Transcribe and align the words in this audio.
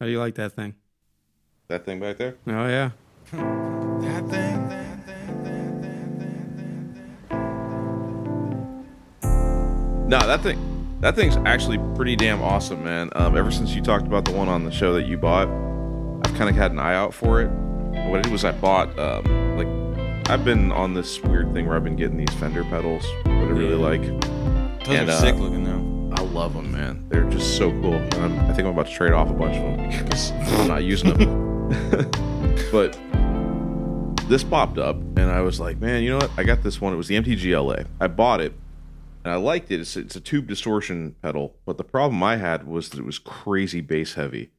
How 0.00 0.06
do 0.06 0.12
you 0.12 0.18
like 0.18 0.36
that 0.36 0.52
thing? 0.52 0.74
That 1.68 1.84
thing 1.84 2.00
back 2.00 2.18
there. 2.18 2.36
Oh 2.46 2.66
yeah. 2.68 2.90
That 3.32 4.28
thing. 4.28 4.64
No, 10.08 10.18
that 10.26 10.40
thing, 10.42 10.96
that 11.00 11.14
thing's 11.16 11.36
actually 11.38 11.78
pretty 11.94 12.16
damn 12.16 12.40
awesome, 12.40 12.82
man. 12.82 13.10
Um, 13.14 13.36
ever 13.36 13.50
since 13.50 13.74
you 13.74 13.82
talked 13.82 14.06
about 14.06 14.24
the 14.24 14.32
one 14.32 14.48
on 14.48 14.64
the 14.64 14.70
show 14.70 14.94
that 14.94 15.04
you 15.06 15.18
bought, 15.18 15.48
I've 16.24 16.34
kind 16.34 16.48
of 16.48 16.56
had 16.56 16.70
an 16.70 16.78
eye 16.78 16.94
out 16.94 17.12
for 17.12 17.42
it. 17.42 17.48
And 17.48 18.10
what 18.10 18.20
I 18.20 18.22
did 18.22 18.32
was 18.32 18.42
I 18.44 18.52
bought, 18.52 18.98
um, 18.98 19.58
like, 19.58 20.30
I've 20.30 20.46
been 20.46 20.72
on 20.72 20.94
this 20.94 21.20
weird 21.20 21.52
thing 21.52 21.66
where 21.66 21.76
I've 21.76 21.84
been 21.84 21.96
getting 21.96 22.16
these 22.16 22.30
Fender 22.38 22.64
pedals 22.64 23.02
that 23.24 23.32
I 23.32 23.50
really 23.50 23.74
like. 23.74 24.00
Those 24.02 24.96
And, 24.96 25.08
are 25.10 25.12
uh, 25.12 25.20
sick 25.20 25.34
looking 25.36 25.64
though. 25.64 25.77
Love 26.32 26.54
them, 26.54 26.70
man. 26.72 27.04
They're 27.08 27.28
just 27.30 27.56
so 27.56 27.70
cool. 27.80 27.94
I'm, 27.94 28.38
I 28.40 28.52
think 28.52 28.60
I'm 28.60 28.66
about 28.66 28.86
to 28.86 28.92
trade 28.92 29.12
off 29.12 29.30
a 29.30 29.32
bunch 29.32 29.56
of 29.56 29.62
them 29.62 30.04
because 30.04 30.30
I'm 30.32 30.68
not 30.68 30.84
using 30.84 31.14
them. 31.14 31.68
but 32.72 32.98
this 34.28 34.44
popped 34.44 34.78
up, 34.78 34.96
and 34.96 35.30
I 35.30 35.40
was 35.40 35.58
like, 35.58 35.78
man, 35.78 36.02
you 36.02 36.10
know 36.10 36.18
what? 36.18 36.30
I 36.36 36.44
got 36.44 36.62
this 36.62 36.80
one. 36.80 36.92
It 36.92 36.96
was 36.96 37.08
the 37.08 37.16
MTGLA. 37.16 37.86
I 38.00 38.06
bought 38.08 38.40
it, 38.40 38.52
and 39.24 39.32
I 39.32 39.36
liked 39.36 39.70
it. 39.70 39.80
It's, 39.80 39.96
it's 39.96 40.16
a 40.16 40.20
tube 40.20 40.46
distortion 40.46 41.16
pedal, 41.22 41.56
but 41.64 41.78
the 41.78 41.84
problem 41.84 42.22
I 42.22 42.36
had 42.36 42.66
was 42.66 42.90
that 42.90 42.98
it 42.98 43.06
was 43.06 43.18
crazy 43.18 43.80
bass 43.80 44.14
heavy. 44.14 44.50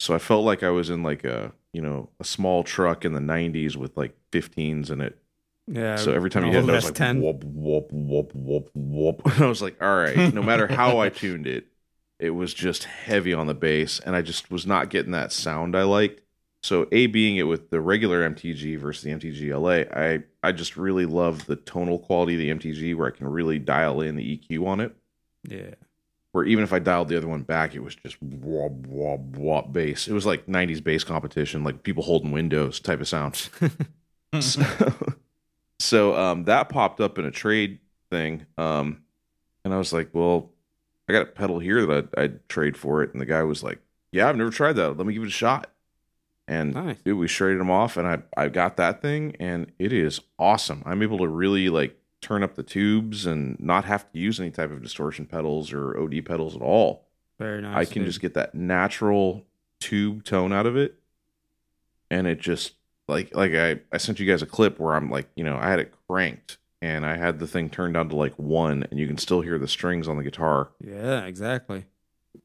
So 0.00 0.14
I 0.14 0.18
felt 0.18 0.44
like 0.44 0.62
I 0.62 0.70
was 0.70 0.90
in 0.90 1.02
like 1.02 1.24
a 1.24 1.52
you 1.72 1.82
know 1.82 2.08
a 2.18 2.24
small 2.24 2.64
truck 2.64 3.04
in 3.04 3.12
the 3.12 3.20
'90s 3.20 3.76
with 3.76 3.96
like 3.96 4.16
15s 4.32 4.90
in 4.90 5.00
it. 5.00 5.18
Yeah. 5.70 5.96
So 5.96 6.12
every 6.12 6.30
time 6.30 6.46
you 6.46 6.52
hit 6.52 6.64
it, 6.64 6.70
I 6.70 6.74
was 6.74 6.84
like, 6.86 6.94
S10. 6.94 7.20
whoop, 7.20 7.44
whoop, 7.44 7.88
whoop, 7.92 8.32
whoop, 8.34 8.70
whoop. 8.74 9.22
And 9.34 9.44
I 9.44 9.48
was 9.48 9.62
like, 9.62 9.80
all 9.82 9.96
right, 9.96 10.32
no 10.32 10.42
matter 10.42 10.66
how 10.66 10.98
I 10.98 11.10
tuned 11.10 11.46
it, 11.46 11.66
it 12.18 12.30
was 12.30 12.54
just 12.54 12.84
heavy 12.84 13.32
on 13.32 13.46
the 13.46 13.54
bass, 13.54 14.00
and 14.00 14.16
I 14.16 14.22
just 14.22 14.50
was 14.50 14.66
not 14.66 14.90
getting 14.90 15.12
that 15.12 15.32
sound 15.32 15.76
I 15.76 15.82
liked. 15.82 16.22
So, 16.62 16.88
A, 16.90 17.06
being 17.06 17.36
it 17.36 17.44
with 17.44 17.70
the 17.70 17.80
regular 17.80 18.28
MTG 18.28 18.78
versus 18.78 19.04
the 19.04 19.10
MTG 19.10 19.50
LA, 19.50 19.84
I, 19.96 20.24
I 20.42 20.50
just 20.50 20.76
really 20.76 21.06
love 21.06 21.46
the 21.46 21.54
tonal 21.54 22.00
quality 22.00 22.34
of 22.34 22.40
the 22.60 22.70
MTG 22.70 22.96
where 22.96 23.06
I 23.06 23.16
can 23.16 23.28
really 23.28 23.60
dial 23.60 24.00
in 24.00 24.16
the 24.16 24.38
EQ 24.38 24.66
on 24.66 24.80
it. 24.80 24.96
Yeah. 25.44 25.74
Where 26.32 26.44
even 26.44 26.64
if 26.64 26.72
I 26.72 26.80
dialed 26.80 27.08
the 27.08 27.16
other 27.16 27.28
one 27.28 27.42
back, 27.42 27.74
it 27.74 27.80
was 27.80 27.94
just 27.94 28.20
wop, 28.20 28.72
wop, 28.72 29.20
wop 29.20 29.72
bass. 29.72 30.08
It 30.08 30.12
was 30.12 30.26
like 30.26 30.46
90s 30.46 30.82
bass 30.82 31.04
competition, 31.04 31.62
like 31.62 31.84
people 31.84 32.02
holding 32.02 32.32
windows 32.32 32.80
type 32.80 33.00
of 33.00 33.06
sounds. 33.08 33.50
so, 34.40 34.62
so 35.78 36.16
um, 36.16 36.44
that 36.44 36.68
popped 36.68 37.00
up 37.00 37.18
in 37.18 37.24
a 37.24 37.30
trade 37.30 37.78
thing. 38.10 38.46
Um, 38.56 39.02
and 39.64 39.72
I 39.74 39.78
was 39.78 39.92
like, 39.92 40.10
well, 40.12 40.50
I 41.08 41.12
got 41.12 41.22
a 41.22 41.26
pedal 41.26 41.58
here 41.58 41.84
that 41.86 42.08
I'd, 42.16 42.20
I'd 42.22 42.48
trade 42.48 42.76
for 42.76 43.02
it. 43.02 43.12
And 43.12 43.20
the 43.20 43.26
guy 43.26 43.42
was 43.42 43.62
like, 43.62 43.78
yeah, 44.12 44.28
I've 44.28 44.36
never 44.36 44.50
tried 44.50 44.74
that. 44.74 44.96
Let 44.96 45.06
me 45.06 45.12
give 45.14 45.22
it 45.22 45.28
a 45.28 45.30
shot. 45.30 45.70
And 46.46 46.72
Nice. 46.74 46.96
dude, 47.02 47.18
we 47.18 47.28
traded 47.28 47.60
them 47.60 47.70
off, 47.70 47.98
and 47.98 48.08
I 48.08 48.22
I 48.34 48.48
got 48.48 48.78
that 48.78 49.02
thing, 49.02 49.36
and 49.38 49.70
it 49.78 49.92
is 49.92 50.20
awesome. 50.38 50.82
I'm 50.86 51.02
able 51.02 51.18
to 51.18 51.28
really 51.28 51.68
like 51.68 52.00
turn 52.22 52.42
up 52.42 52.54
the 52.54 52.62
tubes 52.62 53.26
and 53.26 53.60
not 53.60 53.84
have 53.84 54.10
to 54.12 54.18
use 54.18 54.40
any 54.40 54.50
type 54.50 54.70
of 54.72 54.82
distortion 54.82 55.26
pedals 55.26 55.74
or 55.74 56.00
OD 56.00 56.24
pedals 56.24 56.56
at 56.56 56.62
all. 56.62 57.04
Very 57.38 57.60
nice. 57.60 57.76
I 57.76 57.84
can 57.84 58.00
dude. 58.02 58.06
just 58.08 58.22
get 58.22 58.32
that 58.32 58.54
natural 58.54 59.44
tube 59.78 60.24
tone 60.24 60.54
out 60.54 60.64
of 60.64 60.74
it, 60.74 60.94
and 62.10 62.26
it 62.26 62.40
just 62.40 62.72
like 63.08 63.34
like 63.34 63.54
I 63.54 63.80
I 63.92 63.96
sent 63.96 64.20
you 64.20 64.26
guys 64.26 64.42
a 64.42 64.46
clip 64.46 64.78
where 64.78 64.94
I'm 64.94 65.10
like 65.10 65.28
you 65.34 65.44
know 65.44 65.56
I 65.56 65.68
had 65.70 65.80
it 65.80 65.92
cranked 66.08 66.58
and 66.80 67.04
I 67.04 67.16
had 67.16 67.38
the 67.40 67.46
thing 67.48 67.70
turned 67.70 67.94
down 67.94 68.08
to 68.10 68.16
like 68.16 68.34
one, 68.34 68.84
and 68.90 69.00
you 69.00 69.06
can 69.08 69.18
still 69.18 69.40
hear 69.40 69.58
the 69.58 69.66
strings 69.66 70.06
on 70.06 70.16
the 70.16 70.22
guitar 70.22 70.68
Yeah, 70.80 71.24
exactly. 71.24 71.86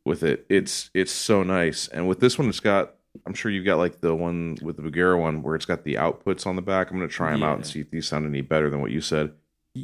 with 0.05 0.23
it. 0.23 0.45
It's 0.49 0.89
it's 0.93 1.11
so 1.11 1.43
nice, 1.43 1.87
and 1.87 2.07
with 2.07 2.19
this 2.19 2.37
one, 2.39 2.49
it's 2.49 2.59
got. 2.59 2.95
I'm 3.27 3.35
sure 3.35 3.51
you've 3.51 3.63
got 3.65 3.77
like 3.77 4.01
the 4.01 4.15
one 4.15 4.57
with 4.63 4.75
the 4.77 4.81
Bugera 4.81 5.21
one 5.21 5.43
where 5.43 5.53
it's 5.53 5.65
got 5.67 5.83
the 5.83 5.93
outputs 5.95 6.47
on 6.47 6.55
the 6.55 6.63
back. 6.63 6.89
I'm 6.89 6.97
gonna 6.97 7.07
try 7.07 7.29
them 7.29 7.43
out 7.43 7.57
and 7.57 7.65
see 7.65 7.81
if 7.81 7.91
these 7.91 8.07
sound 8.07 8.25
any 8.25 8.41
better 8.41 8.71
than 8.71 8.81
what 8.81 8.89
you 8.89 9.01
said. 9.01 9.33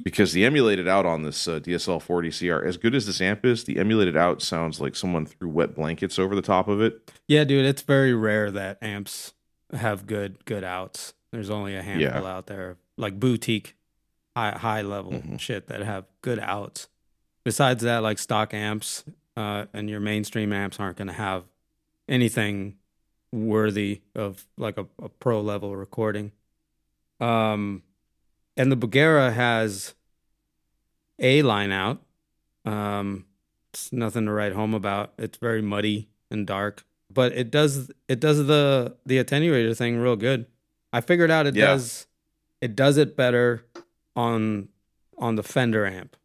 Because 0.03 0.34
the 0.34 0.45
emulated 0.45 0.88
out 0.88 1.06
on 1.06 1.22
this 1.23 1.47
uh, 1.47 1.59
DSL 1.59 2.00
40 2.01 2.31
CR, 2.31 2.66
as 2.66 2.78
good 2.78 2.94
as 2.95 3.06
this 3.07 3.22
amp 3.22 3.44
is, 3.45 3.63
the 3.66 3.78
emulated 3.78 4.16
out 4.18 4.41
sounds 4.41 4.79
like 4.79 4.95
someone 4.95 5.25
threw 5.28 5.47
wet 5.50 5.75
blankets 5.75 6.18
over 6.19 6.35
the 6.35 6.41
top 6.44 6.68
of 6.68 6.79
it. 6.81 7.12
Yeah, 7.28 7.44
dude, 7.44 7.66
it's 7.66 7.81
very 7.84 8.13
rare 8.16 8.50
that 8.51 8.78
amps 8.84 9.34
have 9.74 10.06
good 10.07 10.44
good 10.46 10.63
outs. 10.63 11.13
There's 11.31 11.50
only 11.50 11.75
a 11.75 11.81
handful 11.84 12.25
out 12.25 12.47
there, 12.47 12.78
like 12.97 13.19
boutique, 13.19 13.75
high 14.35 14.57
high 14.57 14.81
level 14.81 15.13
Mhm. 15.13 15.40
shit 15.40 15.68
that 15.68 15.81
have 15.81 16.06
good 16.22 16.40
outs. 16.40 16.88
Besides 17.44 17.84
that, 17.84 18.00
like 18.03 18.18
stock 18.19 18.53
amps 18.53 19.03
uh, 19.38 19.66
and 19.74 19.90
your 19.90 20.00
mainstream 20.00 20.52
amps 20.52 20.80
aren't 20.80 20.97
going 20.97 21.07
to 21.07 21.13
have 21.13 21.44
anything 22.07 22.78
worthy 23.31 24.02
of 24.16 24.47
like 24.57 24.78
a, 24.78 24.88
a 25.02 25.07
pro 25.09 25.40
level 25.40 25.75
recording. 25.78 26.31
Um, 27.19 27.84
and 28.57 28.72
the 28.72 28.75
Bugera 28.78 29.34
has 29.34 29.94
a 31.19 31.41
line 31.44 31.72
out. 31.72 32.01
Um, 32.66 33.25
it's 33.72 33.94
nothing 33.94 34.25
to 34.25 34.31
write 34.31 34.53
home 34.53 34.74
about. 34.74 35.13
It's 35.18 35.38
very 35.38 35.62
muddy 35.62 36.09
and 36.31 36.46
dark, 36.47 36.86
but 37.12 37.31
it 37.34 37.52
does 37.52 37.92
it 38.08 38.20
does 38.20 38.46
the 38.46 38.96
the 39.06 39.24
attenuator 39.24 39.75
thing 39.75 39.97
real 39.97 40.16
good. 40.16 40.46
I 40.94 41.02
figured 41.02 41.31
out 41.31 41.47
it 41.47 41.56
Yeah. 41.56 41.68
does 41.68 42.08
it 42.62 42.75
does 42.75 42.97
it 42.97 43.16
better 43.16 43.66
on 44.16 44.70
on 45.18 45.36
the 45.36 45.44
Fender 45.44 45.86
amp. 45.86 46.16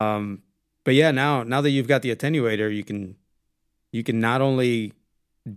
Um, 0.00 0.42
but 0.84 0.94
yeah, 0.94 1.10
now 1.10 1.42
now 1.42 1.60
that 1.60 1.70
you've 1.70 1.88
got 1.88 2.02
the 2.02 2.14
attenuator, 2.14 2.74
you 2.74 2.84
can 2.84 3.16
you 3.92 4.02
can 4.02 4.20
not 4.20 4.40
only 4.40 4.92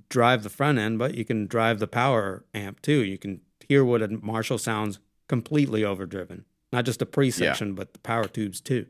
drive 0.09 0.43
the 0.43 0.49
front 0.49 0.79
end, 0.79 0.97
but 0.99 1.15
you 1.15 1.25
can 1.25 1.45
drive 1.47 1.79
the 1.79 1.87
power 1.87 2.45
amp 2.53 2.81
too. 2.81 3.03
You 3.03 3.17
can 3.17 3.41
hear 3.67 3.85
what 3.85 4.01
a 4.01 4.07
Marshall 4.07 4.57
sounds 4.57 4.99
completely 5.27 5.83
overdriven, 5.83 6.45
not 6.71 6.85
just 6.85 6.99
the 6.99 7.05
pre 7.05 7.31
section, 7.31 7.73
but 7.75 7.93
the 7.93 7.99
power 7.99 8.25
tubes 8.27 8.59
too. 8.61 8.87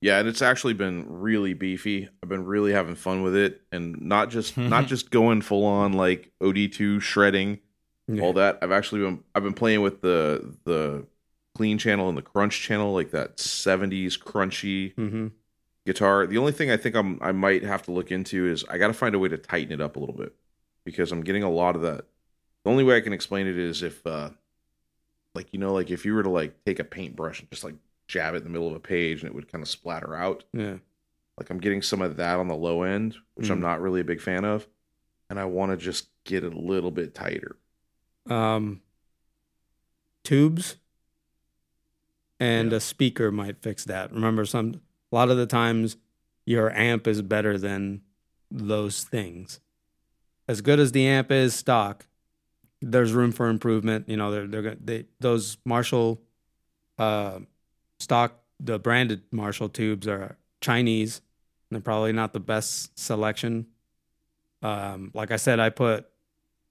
Yeah, 0.00 0.18
and 0.18 0.28
it's 0.28 0.40
actually 0.42 0.72
been 0.74 1.04
really 1.08 1.52
beefy. 1.52 2.08
I've 2.22 2.28
been 2.28 2.44
really 2.44 2.72
having 2.72 2.94
fun 2.94 3.22
with 3.22 3.36
it, 3.36 3.60
and 3.70 4.00
not 4.00 4.30
just 4.30 4.56
not 4.56 4.86
just 4.88 5.10
going 5.10 5.42
full 5.42 5.64
on 5.64 5.92
like 5.92 6.32
OD2 6.40 7.00
shredding, 7.00 7.60
Yeah. 8.08 8.22
all 8.22 8.32
that. 8.34 8.58
I've 8.62 8.72
actually 8.72 9.02
been 9.02 9.22
I've 9.34 9.42
been 9.42 9.54
playing 9.54 9.82
with 9.82 10.00
the 10.00 10.56
the 10.64 11.06
clean 11.54 11.76
channel 11.78 12.08
and 12.08 12.16
the 12.16 12.22
crunch 12.22 12.60
channel, 12.62 12.92
like 12.94 13.10
that 13.10 13.38
'70s 13.40 14.16
crunchy 14.16 14.94
hmm 14.94 15.28
guitar. 15.86 16.26
The 16.26 16.38
only 16.38 16.52
thing 16.52 16.70
I 16.70 16.76
think 16.78 16.94
I'm 16.96 17.18
I 17.22 17.32
might 17.32 17.62
have 17.64 17.82
to 17.84 17.92
look 17.92 18.10
into 18.10 18.46
is 18.46 18.64
I 18.70 18.78
got 18.78 18.88
to 18.88 18.94
find 18.94 19.14
a 19.14 19.18
way 19.18 19.28
to 19.28 19.38
tighten 19.38 19.72
it 19.72 19.80
up 19.82 19.96
a 19.96 20.00
little 20.00 20.14
bit 20.16 20.34
because 20.84 21.12
I'm 21.12 21.22
getting 21.22 21.42
a 21.42 21.50
lot 21.50 21.76
of 21.76 21.82
that. 21.82 22.06
The 22.64 22.70
only 22.70 22.84
way 22.84 22.96
I 22.96 23.00
can 23.02 23.12
explain 23.12 23.46
it 23.46 23.58
is 23.58 23.82
if, 23.82 24.06
uh 24.06 24.30
like 25.34 25.52
you 25.52 25.58
know, 25.58 25.72
like 25.72 25.90
if 25.90 26.04
you 26.04 26.14
were 26.14 26.22
to 26.22 26.30
like 26.30 26.64
take 26.64 26.78
a 26.78 26.84
paintbrush 26.84 27.40
and 27.40 27.50
just 27.50 27.64
like 27.64 27.74
jab 28.10 28.34
it 28.34 28.38
in 28.38 28.44
the 28.44 28.50
middle 28.50 28.66
of 28.68 28.74
a 28.74 28.80
page 28.80 29.20
and 29.20 29.28
it 29.30 29.34
would 29.34 29.50
kind 29.50 29.62
of 29.62 29.68
splatter 29.68 30.14
out. 30.16 30.42
Yeah. 30.52 30.76
Like 31.38 31.48
I'm 31.48 31.58
getting 31.60 31.80
some 31.80 32.02
of 32.02 32.16
that 32.16 32.38
on 32.38 32.48
the 32.48 32.56
low 32.56 32.82
end, 32.82 33.14
which 33.34 33.48
I'm 33.50 33.58
Mm. 33.58 33.62
not 33.62 33.80
really 33.80 34.00
a 34.00 34.04
big 34.04 34.20
fan 34.20 34.44
of, 34.44 34.66
and 35.30 35.38
I 35.38 35.44
want 35.44 35.70
to 35.70 35.76
just 35.76 36.08
get 36.24 36.44
it 36.44 36.52
a 36.52 36.58
little 36.58 36.90
bit 36.90 37.14
tighter. 37.14 37.56
Um, 38.28 38.82
tubes 40.24 40.76
and 42.38 42.72
a 42.72 42.80
speaker 42.80 43.30
might 43.30 43.62
fix 43.62 43.84
that. 43.84 44.12
Remember, 44.12 44.44
some 44.44 44.80
a 45.12 45.14
lot 45.14 45.30
of 45.30 45.36
the 45.36 45.46
times 45.46 45.96
your 46.46 46.70
amp 46.72 47.06
is 47.06 47.22
better 47.22 47.56
than 47.58 48.02
those 48.50 49.04
things. 49.04 49.60
As 50.48 50.60
good 50.60 50.80
as 50.80 50.92
the 50.92 51.06
amp 51.06 51.30
is 51.30 51.54
stock, 51.54 52.06
there's 52.82 53.12
room 53.12 53.30
for 53.32 53.48
improvement. 53.48 54.08
You 54.08 54.16
know, 54.16 54.30
they're 54.30 54.46
they're 54.46 54.74
they 54.74 55.06
those 55.20 55.58
Marshall 55.64 56.20
uh, 56.98 57.40
stock 58.00 58.40
the 58.58 58.78
branded 58.78 59.22
Marshall 59.30 59.68
tubes 59.68 60.06
are 60.06 60.36
Chinese. 60.60 61.22
They're 61.70 61.80
probably 61.80 62.12
not 62.12 62.32
the 62.32 62.40
best 62.40 62.98
selection. 62.98 63.66
Um, 64.62 65.10
like 65.14 65.30
I 65.30 65.36
said, 65.36 65.60
I 65.60 65.70
put 65.70 66.06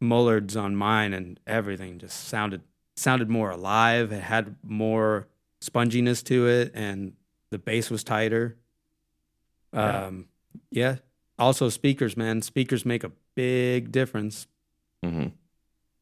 Mullards 0.01 0.55
on 0.61 0.75
mine, 0.75 1.13
and 1.13 1.39
everything 1.47 1.97
just 1.97 2.27
sounded 2.27 2.61
sounded 2.95 3.29
more 3.29 3.49
alive. 3.49 4.11
It 4.11 4.21
had 4.21 4.55
more 4.63 5.27
sponginess 5.61 6.23
to 6.25 6.47
it, 6.47 6.71
and 6.75 7.13
the 7.49 7.57
bass 7.57 7.89
was 7.89 8.03
tighter. 8.03 8.57
Yeah. 9.73 10.05
Um, 10.05 10.27
yeah. 10.71 10.97
Also, 11.37 11.69
speakers, 11.69 12.17
man. 12.17 12.41
Speakers 12.41 12.85
make 12.85 13.03
a 13.03 13.11
big 13.35 13.91
difference. 13.91 14.47
hmm 15.03 15.27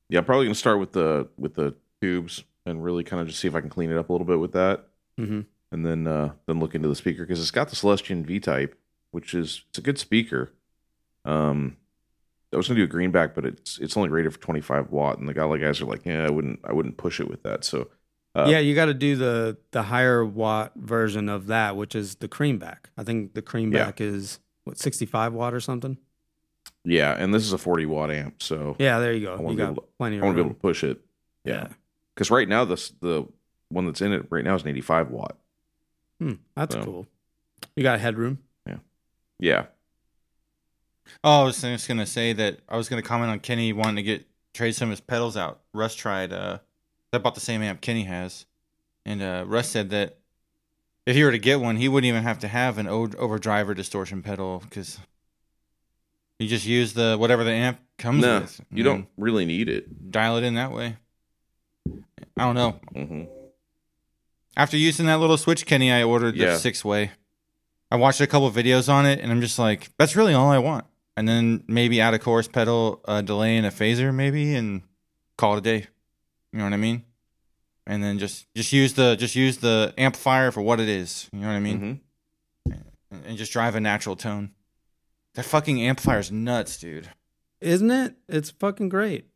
Yeah, 0.09 0.19
I'm 0.19 0.25
probably 0.25 0.45
gonna 0.47 0.56
start 0.56 0.79
with 0.79 0.94
the 0.94 1.29
with 1.38 1.53
the 1.53 1.75
tubes 2.01 2.44
and 2.65 2.83
really 2.83 3.03
kind 3.03 3.21
of 3.21 3.27
just 3.27 3.39
see 3.39 3.47
if 3.47 3.56
I 3.56 3.62
can 3.62 3.69
clean 3.69 3.91
it 3.91 3.97
up 3.97 4.09
a 4.09 4.12
little 4.12 4.27
bit 4.27 4.39
with 4.39 4.53
that. 4.53 4.87
Hmm 5.17 5.41
and 5.71 5.85
then 5.85 6.07
uh 6.07 6.31
then 6.45 6.59
look 6.61 6.75
into 6.75 6.87
the 6.87 6.95
speaker 6.95 7.23
because 7.25 7.41
it's 7.41 7.51
got 7.51 7.67
the 7.69 7.75
Celestion 7.75 8.25
V 8.25 8.39
type, 8.39 8.77
which 9.11 9.33
is 9.33 9.63
it's 9.69 9.77
a 9.79 9.81
good 9.81 9.97
speaker. 9.99 10.53
Um, 11.25 11.75
I 12.53 12.57
was 12.57 12.67
gonna 12.69 12.79
do 12.79 12.85
a 12.85 12.87
greenback, 12.87 13.35
but 13.35 13.45
it's 13.45 13.77
it's 13.79 13.97
only 13.97 14.09
rated 14.09 14.31
for 14.33 14.39
25 14.39 14.91
watt, 14.91 15.19
and 15.19 15.27
the 15.27 15.33
guy 15.33 15.43
like 15.43 15.59
guys 15.61 15.81
are 15.81 15.85
like, 15.85 16.05
yeah, 16.05 16.25
I 16.25 16.29
wouldn't 16.29 16.61
I 16.63 16.71
wouldn't 16.71 16.95
push 16.97 17.19
it 17.19 17.27
with 17.29 17.43
that. 17.43 17.65
So 17.65 17.89
uh, 18.35 18.45
yeah, 18.49 18.59
you 18.59 18.75
got 18.75 18.85
to 18.85 18.93
do 18.93 19.15
the 19.17 19.57
the 19.71 19.83
higher 19.83 20.23
watt 20.23 20.71
version 20.75 21.27
of 21.27 21.47
that, 21.47 21.75
which 21.75 21.95
is 21.95 22.15
the 22.15 22.29
creamback. 22.29 22.85
I 22.97 23.03
think 23.03 23.33
the 23.33 23.41
creamback 23.41 23.99
is 23.99 24.39
what 24.63 24.77
65 24.77 25.33
watt 25.33 25.53
or 25.53 25.59
something. 25.59 25.97
Yeah, 26.85 27.13
and 27.13 27.33
this 27.33 27.43
is 27.43 27.51
a 27.51 27.57
40 27.57 27.85
watt 27.87 28.11
amp, 28.11 28.41
so 28.41 28.77
Yeah, 28.79 28.99
there 28.99 29.11
you 29.11 29.25
go. 29.25 29.33
I 29.33 29.35
wanna 29.37 29.49
You 29.49 29.55
be 29.57 29.63
got 29.63 29.71
able 29.71 29.81
to- 29.81 29.87
plenty 29.97 30.15
I 30.15 30.19
of 30.19 30.23
want 30.25 30.37
to 30.37 30.43
be 30.43 30.45
able 30.47 30.55
to 30.55 30.61
push 30.61 30.83
it. 30.85 31.01
yeah. 31.43 31.53
yeah. 31.53 31.67
Because 32.15 32.31
right 32.31 32.47
now, 32.47 32.63
this 32.63 32.89
the 33.01 33.25
one 33.69 33.85
that's 33.85 34.01
in 34.01 34.13
it 34.13 34.25
right 34.29 34.43
now 34.43 34.55
is 34.55 34.63
an 34.63 34.69
85 34.69 35.09
watt. 35.11 35.37
Hmm, 36.19 36.33
that's 36.55 36.73
So- 36.75 36.83
cool. 36.83 37.07
You 37.75 37.83
got 37.83 37.99
headroom. 37.99 38.39
Yeah, 38.67 38.77
Yeah. 39.39 39.65
Oh, 41.23 41.41
I 41.41 41.43
was 41.45 41.61
just 41.61 41.87
gonna 41.87 42.05
say 42.05 42.33
that 42.33 42.59
I 42.67 42.75
was 42.77 42.89
gonna 42.89 43.01
comment 43.01 43.31
on 43.31 43.39
Kenny 43.39 43.71
wanting 43.73 43.95
to 43.97 44.03
get 44.03 44.27
trade 44.53 44.73
some 44.75 44.89
of 44.89 44.91
his 44.91 44.99
pedals 45.01 45.37
out. 45.37 45.61
Russ 45.73 45.95
tried. 45.95 46.33
Uh, 46.33 46.59
I 47.13 47.17
bought 47.19 47.33
the 47.35 47.39
same 47.41 47.61
amp 47.61 47.79
Kenny 47.81 48.03
has, 48.03 48.45
and 49.05 49.21
uh, 49.21 49.43
Russ 49.47 49.69
said 49.69 49.89
that 49.91 50.17
if 51.05 51.15
he 51.15 51.23
were 51.23 51.31
to 51.31 51.39
get 51.39 51.61
one, 51.61 51.77
he 51.77 51.87
wouldn't 51.87 52.07
even 52.09 52.23
have 52.23 52.39
to 52.39 52.47
have 52.49 52.77
an 52.77 52.87
o- 52.87 53.09
overdrive 53.17 53.69
or 53.69 53.73
distortion 53.73 54.21
pedal 54.21 54.59
because 54.65 54.99
you 56.39 56.47
just 56.47 56.65
use 56.65 56.93
the 56.93 57.15
whatever 57.17 57.43
the 57.45 57.51
amp 57.53 57.79
comes 57.97 58.21
no, 58.21 58.41
with. 58.41 58.61
you 58.71 58.83
don't 58.83 59.07
really 59.17 59.45
need 59.45 59.69
it. 59.69 60.11
dial 60.11 60.37
it 60.37 60.43
in 60.43 60.55
that 60.55 60.71
way. 60.73 60.97
I 62.35 62.43
don't 62.43 62.55
know. 62.55 62.71
hmm 62.93 63.23
After 64.57 64.75
using 64.75 65.06
that 65.06 65.19
little 65.19 65.38
switch, 65.38 65.65
Kenny, 65.65 65.92
I 65.92 66.04
ordered 66.04 66.33
the 66.33 66.39
Yeah. 66.45 66.57
six 66.57 66.83
way. 66.83 67.12
I 67.92 67.95
watched 67.95 68.19
a 68.19 68.27
couple 68.27 68.51
videos 68.51 68.92
on 68.92 69.06
it, 69.06 69.19
and 69.21 69.31
I'm 69.31 69.39
just 69.39 69.57
like, 69.59 69.92
that's 69.98 70.15
really 70.15 70.33
all 70.33 70.50
I 70.50 70.57
want. 70.57 70.86
And 71.15 71.27
then 71.30 71.63
maybe 71.68 72.01
add 72.01 72.13
a 72.13 72.19
chorus 72.19 72.48
pedal, 72.48 73.01
a 73.07 73.21
delay, 73.24 73.56
and 73.56 73.65
a 73.65 73.71
phaser, 73.71 74.13
maybe, 74.13 74.56
and 74.56 74.81
call 75.38 75.54
it 75.56 75.59
a 75.59 75.62
day. 75.62 75.88
You 76.51 76.59
know 76.59 76.63
what 76.65 76.74
I 76.74 76.77
mean? 76.77 77.04
And 77.86 78.04
then 78.04 78.18
just 78.19 78.48
just 78.56 78.74
use 78.74 78.94
the 78.95 79.15
just 79.15 79.36
use 79.36 79.57
the 79.57 79.94
amplifier 79.98 80.51
for 80.51 80.62
what 80.62 80.80
it 80.80 80.89
is. 80.89 81.30
You 81.31 81.39
know 81.39 81.48
what 81.48 81.53
I 81.53 81.60
mean? 81.60 82.01
hmm 82.65 82.74
And, 83.12 83.25
and 83.25 83.38
just 83.38 83.53
drive 83.53 83.75
a 83.75 83.80
natural 83.80 84.15
tone. 84.18 84.51
That 85.36 85.44
fucking 85.45 85.81
amplifier's 85.81 86.31
nuts, 86.31 86.77
dude. 86.77 87.10
Isn't 87.62 87.92
it? 87.92 88.15
It's 88.27 88.50
fucking 88.50 88.89
great. 88.89 89.27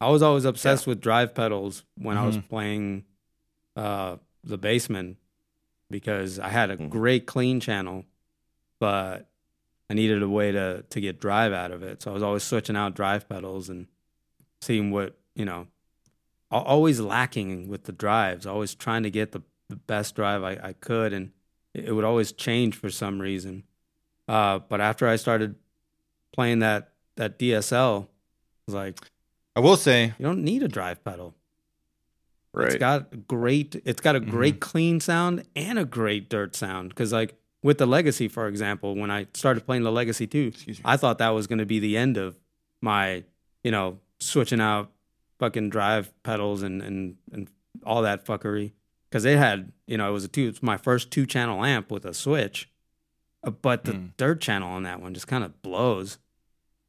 I 0.00 0.08
was 0.10 0.22
always 0.22 0.44
obsessed 0.46 0.86
with 0.86 1.00
drive 1.00 1.34
pedals 1.34 1.84
when 1.96 2.16
I 2.16 2.24
was 2.24 2.38
Mhm. 2.38 2.48
playing 2.48 3.04
uh, 3.76 4.16
the 4.42 4.58
basement 4.58 5.16
because 5.90 6.38
I 6.38 6.48
had 6.48 6.70
a 6.70 6.76
Mhm. 6.76 6.90
great 6.90 7.26
clean 7.26 7.60
channel, 7.60 8.04
but 8.78 9.28
I 9.88 9.94
needed 9.94 10.22
a 10.22 10.28
way 10.28 10.52
to 10.52 10.84
to 10.88 11.00
get 11.00 11.20
drive 11.20 11.52
out 11.52 11.72
of 11.72 11.82
it. 11.82 12.02
So 12.02 12.10
I 12.10 12.14
was 12.14 12.22
always 12.22 12.42
switching 12.44 12.76
out 12.76 12.94
drive 12.94 13.28
pedals 13.28 13.68
and 13.68 13.86
seeing 14.60 14.90
what 14.90 15.18
you 15.34 15.44
know. 15.44 15.66
Always 16.52 16.98
lacking 16.98 17.68
with 17.68 17.84
the 17.84 17.92
drives. 17.92 18.44
Always 18.44 18.74
trying 18.74 19.04
to 19.04 19.10
get 19.10 19.30
the, 19.30 19.42
the 19.68 19.76
best 19.76 20.16
drive 20.16 20.42
I, 20.42 20.58
I 20.60 20.72
could, 20.72 21.12
and 21.12 21.30
it 21.74 21.84
it 21.84 21.92
would 21.92 22.04
always 22.04 22.32
change 22.32 22.74
for 22.76 22.90
some 22.90 23.20
reason. 23.20 23.62
Uh, 24.26 24.58
but 24.58 24.80
after 24.80 25.06
I 25.06 25.14
started 25.16 25.54
playing 26.32 26.58
that 26.60 26.92
that 27.16 27.38
DSL, 27.38 28.08
I 28.08 28.62
was 28.66 28.74
like, 28.74 28.98
I 29.54 29.60
will 29.60 29.76
say, 29.76 30.14
you 30.18 30.24
don't 30.24 30.42
need 30.42 30.62
a 30.62 30.68
drive 30.68 31.04
pedal. 31.04 31.34
Right. 32.52 32.68
It's 32.72 32.76
got 32.78 33.26
great. 33.28 33.80
It's 33.84 34.00
got 34.00 34.16
a 34.16 34.20
Mm-hmm. 34.20 34.30
great 34.30 34.60
clean 34.60 35.00
sound 35.00 35.44
and 35.54 35.78
a 35.78 35.84
great 35.84 36.28
dirt 36.28 36.56
sound. 36.56 36.88
Because 36.90 37.12
like 37.12 37.34
with 37.62 37.78
the 37.78 37.86
Legacy, 37.86 38.26
for 38.28 38.48
example, 38.48 38.96
when 38.96 39.10
I 39.10 39.26
started 39.34 39.64
playing 39.66 39.82
the 39.84 39.92
Legacy 39.92 40.26
me. 40.32 40.52
I 40.84 40.96
thought 40.96 41.18
that 41.18 41.28
was 41.30 41.46
going 41.46 41.58
to 41.60 41.66
be 41.66 41.78
the 41.78 41.96
end 41.96 42.16
of 42.16 42.38
my, 42.80 43.24
you 43.62 43.70
know, 43.70 43.98
switching 44.18 44.60
out 44.60 44.90
fucking 45.38 45.70
drive 45.70 46.12
pedals 46.22 46.62
and 46.62 46.82
and 46.82 47.16
and 47.32 47.48
all 47.84 48.02
that 48.02 48.24
fuckery. 48.26 48.72
Because 49.08 49.24
it 49.24 49.38
had, 49.38 49.72
you 49.86 49.96
know, 49.98 50.08
it 50.08 50.12
was 50.12 50.24
a 50.24 50.28
two. 50.28 50.48
It's 50.48 50.62
my 50.62 50.76
first 50.76 51.10
two 51.10 51.26
channel 51.26 51.64
amp 51.64 51.90
with 51.90 52.04
a 52.04 52.14
switch, 52.14 52.68
Uh, 53.44 53.50
but 53.50 53.84
the 53.84 53.92
Mm. 53.92 54.10
dirt 54.16 54.40
channel 54.40 54.68
on 54.70 54.82
that 54.84 55.00
one 55.00 55.14
just 55.14 55.26
kind 55.26 55.44
of 55.44 55.62
blows. 55.62 56.18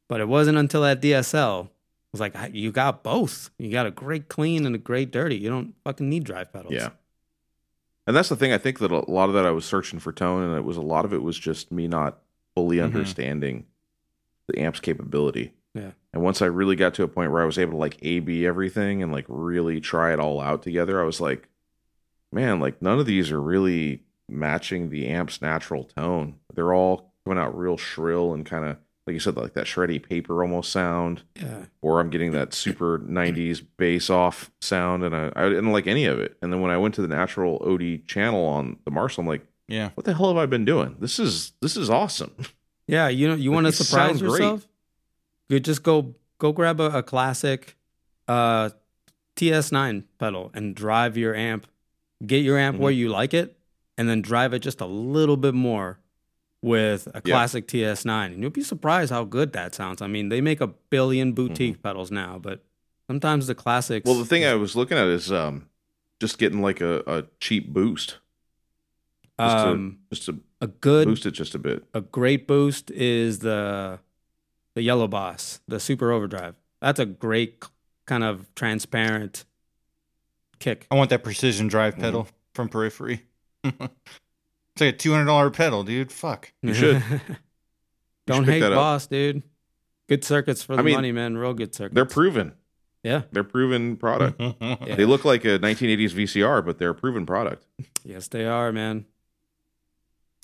But 0.08 0.20
it 0.20 0.28
wasn't 0.28 0.58
until 0.58 0.82
that 0.82 1.00
DSL 1.00 1.70
was 2.12 2.20
like, 2.20 2.34
you 2.52 2.70
got 2.72 3.02
both. 3.02 3.50
You 3.58 3.70
got 3.72 3.86
a 3.86 3.90
great 3.90 4.28
clean 4.28 4.66
and 4.66 4.74
a 4.74 4.78
great 4.78 5.10
dirty. 5.10 5.36
You 5.36 5.48
don't 5.48 5.74
fucking 5.84 6.08
need 6.08 6.24
drive 6.24 6.52
pedals. 6.52 6.74
Yeah. 6.74 6.90
And 8.06 8.14
that's 8.16 8.28
the 8.28 8.36
thing. 8.36 8.52
I 8.52 8.58
think 8.58 8.78
that 8.80 8.90
a 8.92 9.10
lot 9.10 9.28
of 9.28 9.34
that 9.34 9.46
I 9.46 9.50
was 9.52 9.64
searching 9.64 9.98
for 9.98 10.12
tone, 10.12 10.42
and 10.42 10.56
it 10.56 10.64
was 10.64 10.76
a 10.76 10.82
lot 10.82 11.04
of 11.04 11.12
it 11.12 11.22
was 11.22 11.38
just 11.38 11.70
me 11.72 11.86
not 11.88 12.18
fully 12.54 12.76
Mhm. 12.78 12.84
understanding 12.84 13.66
the 14.48 14.58
amp's 14.58 14.80
capability. 14.80 15.52
Yeah. 15.74 15.92
And 16.12 16.22
once 16.22 16.42
I 16.42 16.46
really 16.46 16.76
got 16.76 16.92
to 16.94 17.02
a 17.04 17.08
point 17.08 17.30
where 17.32 17.42
I 17.42 17.46
was 17.46 17.58
able 17.58 17.72
to 17.72 17.78
like 17.78 17.96
A 18.02 18.18
B 18.18 18.44
everything 18.44 19.02
and 19.02 19.10
like 19.12 19.24
really 19.28 19.80
try 19.80 20.12
it 20.12 20.18
all 20.20 20.40
out 20.40 20.62
together, 20.62 21.00
I 21.00 21.04
was 21.04 21.20
like, 21.20 21.48
man, 22.30 22.60
like 22.60 22.82
none 22.82 22.98
of 22.98 23.06
these 23.06 23.30
are 23.30 23.40
really 23.40 24.02
matching 24.28 24.90
the 24.90 25.06
amp's 25.06 25.40
natural 25.40 25.84
tone. 25.84 26.34
They're 26.52 26.74
all 26.74 27.14
coming 27.24 27.38
out 27.42 27.56
real 27.56 27.76
shrill 27.78 28.34
and 28.34 28.44
kind 28.44 28.64
of 28.66 28.76
like 29.06 29.14
you 29.14 29.20
said, 29.20 29.36
like 29.36 29.54
that 29.54 29.66
shreddy 29.66 30.00
paper 30.02 30.42
almost 30.42 30.70
sound 30.70 31.22
Yeah. 31.40 31.64
or 31.80 31.98
I'm 32.00 32.08
getting 32.10 32.30
that 32.32 32.54
super 32.54 32.98
90s 33.00 33.60
bass 33.76 34.08
off 34.10 34.50
sound, 34.60 35.02
and 35.04 35.14
I, 35.14 35.32
I 35.34 35.48
didn't 35.48 35.72
like 35.72 35.86
any 35.88 36.04
of 36.04 36.18
it. 36.20 36.36
And 36.40 36.52
then 36.52 36.60
when 36.60 36.70
I 36.70 36.76
went 36.78 36.94
to 36.96 37.02
the 37.02 37.08
natural 37.08 37.60
OD 37.66 38.06
channel 38.06 38.44
on 38.46 38.76
the 38.84 38.90
Marshall, 38.92 39.22
I'm 39.22 39.26
like, 39.28 39.44
Yeah. 39.68 39.90
what 39.94 40.04
the 40.04 40.14
hell 40.14 40.28
have 40.28 40.36
I 40.36 40.46
been 40.46 40.64
doing? 40.64 40.96
This 41.00 41.18
is 41.18 41.52
this 41.60 41.76
is 41.76 41.90
awesome. 41.90 42.32
Yeah, 42.86 43.08
you 43.08 43.28
know, 43.28 43.34
you 43.34 43.50
Like, 43.50 43.62
want 43.62 43.66
to 43.74 43.84
surprise 43.84 44.20
yourself? 44.20 44.66
You 45.48 45.60
just 45.60 45.82
go 45.82 46.14
go 46.38 46.52
grab 46.52 46.80
a, 46.80 46.98
a 46.98 47.02
classic 47.02 47.76
uh, 48.28 48.70
TS9 49.36 50.04
pedal 50.18 50.50
and 50.54 50.74
drive 50.74 51.16
your 51.16 51.34
amp. 51.34 51.66
Get 52.24 52.38
your 52.44 52.58
amp 52.58 52.74
Mm-hmm. 52.76 52.82
where 52.84 52.92
you 52.92 53.08
like 53.08 53.34
it, 53.34 53.56
and 53.98 54.08
then 54.08 54.22
drive 54.22 54.52
it 54.54 54.60
just 54.60 54.80
a 54.80 54.86
little 54.86 55.36
bit 55.36 55.54
more 55.54 55.98
with 56.62 57.06
a 57.08 57.20
Yeah. 57.24 57.32
classic 57.34 57.66
TS9, 57.66 58.32
and 58.32 58.40
you'll 58.40 58.50
be 58.50 58.62
surprised 58.62 59.10
how 59.10 59.24
good 59.24 59.52
that 59.52 59.74
sounds. 59.74 60.00
I 60.00 60.06
mean, 60.06 60.28
they 60.28 60.40
make 60.40 60.60
a 60.60 60.68
billion 60.68 61.32
boutique 61.32 61.82
pedals 61.82 62.10
now, 62.10 62.38
but 62.38 62.64
sometimes 63.08 63.46
the 63.48 63.54
classics. 63.54 64.04
Mm-hmm. 64.04 64.10
Well, 64.16 64.18
the 64.22 64.28
thing 64.28 64.44
I 64.44 64.54
was 64.54 64.74
looking 64.76 64.96
at 64.96 65.08
is 65.08 65.30
um, 65.32 65.68
just 66.20 66.38
getting 66.38 66.62
like 66.62 66.80
a, 66.80 67.02
a 67.06 67.24
cheap 67.40 67.72
boost, 67.72 68.18
just 69.40 69.56
um, 69.56 69.98
to 70.10 70.14
just 70.16 70.26
to 70.26 70.40
a 70.60 70.68
good 70.68 71.06
boost 71.08 71.26
it 71.26 71.32
just 71.32 71.54
a 71.56 71.58
bit. 71.58 71.82
a 71.94 72.00
great 72.00 72.46
boost 72.46 72.90
is 72.92 73.40
the 73.40 73.98
the 74.74 74.82
Yellow 74.82 75.08
Boss, 75.08 75.60
the 75.66 75.80
Super 75.80 76.12
Overdrive. 76.12 76.54
That's 76.80 77.00
a 77.00 77.06
great 77.06 77.64
kind 78.06 78.22
of 78.24 78.52
transparent 78.54 79.44
kick. 80.60 80.86
I 80.92 80.94
want 80.94 81.10
that 81.10 81.24
precision 81.24 81.66
drive 81.66 81.94
Mm-hmm. 81.94 82.02
pedal 82.02 82.28
from 82.54 82.68
Periphery. 82.68 83.22
it's 84.74 84.80
like 84.80 84.94
a 84.94 84.96
two 84.96 85.12
hundred 85.12 85.26
dollar 85.26 85.50
pedal, 85.50 85.84
dude. 85.84 86.10
Fuck. 86.12 86.52
You 86.62 86.74
should. 86.74 87.02
Don't 88.26 88.44
pick 88.44 88.54
hate 88.54 88.60
that 88.60 88.72
up. 88.72 88.76
Boss, 88.76 89.06
dude. 89.06 89.42
Good 90.08 90.24
circuits 90.24 90.62
for 90.62 90.74
the 90.76 90.80
I 90.80 90.82
mean, 90.82 90.94
money, 90.94 91.12
man. 91.12 91.36
Real 91.36 91.54
good 91.54 91.74
circuits. 91.74 91.94
They're 91.94 92.04
proven. 92.04 92.52
yeah. 93.02 93.22
They're 93.32 93.44
proven 93.44 93.96
product. 93.96 94.40
Yeah. 94.60 94.94
They 94.96 95.04
look 95.04 95.24
like 95.24 95.44
a 95.44 95.58
1980s 95.58 96.10
VCR, 96.12 96.64
but 96.64 96.78
they're 96.78 96.90
a 96.90 96.94
proven 96.94 97.26
product. 97.26 97.66
Yes, 98.04 98.28
they 98.28 98.46
are, 98.46 98.72
man. 98.72 99.06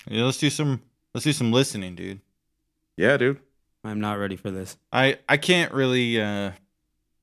Yeah, 0.07 0.23
let's 0.25 0.37
do 0.37 0.49
some 0.49 0.81
let's 1.13 1.23
do 1.25 1.33
some 1.33 1.51
listening, 1.51 1.95
dude. 1.95 2.21
Yeah, 2.97 3.17
dude. 3.17 3.39
I'm 3.83 3.99
not 4.01 4.19
ready 4.19 4.35
for 4.35 4.51
this. 4.51 4.77
I 4.91 5.19
I 5.27 5.37
can't 5.37 5.71
really 5.73 6.19
uh 6.21 6.51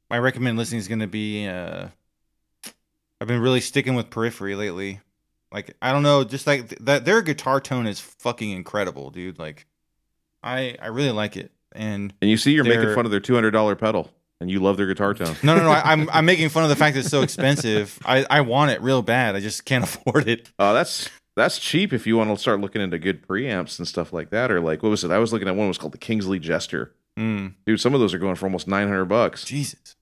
my 0.08 0.18
recommend 0.18 0.56
listening 0.56 0.78
is 0.80 0.88
gonna 0.88 1.06
be 1.06 1.46
uh 1.46 1.88
I've 3.20 3.28
been 3.28 3.40
really 3.40 3.60
sticking 3.60 3.94
with 3.94 4.10
periphery 4.10 4.54
lately. 4.54 5.00
Like 5.56 5.74
I 5.80 5.90
don't 5.92 6.02
know, 6.02 6.22
just 6.22 6.46
like 6.46 6.68
th- 6.68 6.80
that 6.82 7.06
their 7.06 7.22
guitar 7.22 7.62
tone 7.62 7.86
is 7.86 7.98
fucking 7.98 8.50
incredible, 8.50 9.08
dude. 9.10 9.38
Like 9.38 9.64
I 10.42 10.76
I 10.80 10.88
really 10.88 11.12
like 11.12 11.38
it. 11.38 11.50
And 11.72 12.12
And 12.20 12.30
you 12.30 12.36
see, 12.36 12.52
you're 12.52 12.62
making 12.64 12.94
fun 12.94 13.06
of 13.06 13.10
their 13.10 13.20
$200 13.20 13.78
pedal, 13.78 14.10
and 14.38 14.50
you 14.50 14.60
love 14.60 14.76
their 14.76 14.86
guitar 14.86 15.14
tone. 15.14 15.34
no 15.42 15.56
no 15.56 15.62
no, 15.64 15.70
I, 15.70 15.92
I'm 15.92 16.10
I'm 16.10 16.26
making 16.32 16.50
fun 16.50 16.62
of 16.64 16.68
the 16.68 16.76
fact 16.76 16.92
that 16.94 17.00
it's 17.00 17.08
so 17.08 17.22
expensive. 17.22 17.98
I 18.04 18.26
I 18.28 18.42
want 18.42 18.70
it 18.70 18.82
real 18.82 19.00
bad. 19.00 19.34
I 19.34 19.40
just 19.40 19.64
can't 19.64 19.82
afford 19.88 20.28
it. 20.28 20.50
Uh, 20.58 20.74
that's 20.74 21.08
that's 21.36 21.58
cheap 21.58 21.94
if 21.94 22.06
you 22.06 22.18
want 22.18 22.28
to 22.28 22.36
start 22.36 22.60
looking 22.60 22.82
into 22.82 22.98
good 22.98 23.26
preamps 23.26 23.78
and 23.78 23.88
stuff 23.88 24.12
like 24.12 24.28
that. 24.30 24.50
Or 24.50 24.60
like, 24.60 24.82
what 24.82 24.90
was 24.90 25.04
it? 25.04 25.10
I 25.10 25.18
was 25.18 25.32
looking 25.32 25.48
at 25.48 25.56
one 25.56 25.68
was 25.68 25.78
called 25.78 25.92
the 25.92 25.98
Kingsley 25.98 26.38
Jester. 26.38 26.92
Mm, 27.18 27.54
Dude, 27.66 27.80
some 27.80 27.94
of 27.94 28.00
those 28.00 28.12
are 28.12 28.18
going 28.18 28.34
for 28.34 28.44
almost 28.44 28.68
900 28.68 29.06
bucks. 29.06 29.42
Jesus. 29.44 29.96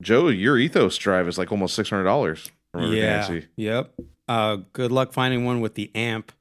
Joe, 0.00 0.28
your 0.28 0.58
Ethos 0.58 0.96
drive 0.96 1.26
is 1.26 1.38
like 1.38 1.50
almost 1.50 1.76
$600. 1.76 2.50
from 2.72 2.84
everything 2.84 3.08
I 3.08 3.34
Yeah. 3.34 3.40
Yep. 3.56 3.92
Uh, 4.28 4.58
good 4.72 4.92
luck 4.92 5.12
finding 5.12 5.44
one 5.44 5.60
with 5.60 5.74
the 5.74 5.90
amp. 5.94 6.32